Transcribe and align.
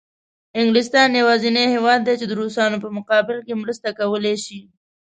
انګلستان 0.59 1.09
یوازینی 1.21 1.65
هېواد 1.75 1.99
دی 2.03 2.15
چې 2.19 2.25
د 2.27 2.33
روسانو 2.41 2.77
په 2.83 2.89
مقابل 2.97 3.37
کې 3.45 3.53
مرسته 3.63 3.87
کولای 3.99 4.35
شي. 4.45 4.59